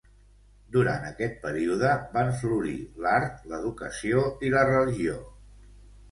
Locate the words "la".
4.55-4.63